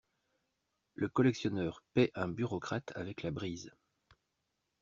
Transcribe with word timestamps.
Le 0.95 1.09
collectionneur 1.09 1.83
paie 1.93 2.09
un 2.15 2.27
bureaucrate 2.27 2.91
avec 2.95 3.21
la 3.21 3.29
brise! 3.29 3.71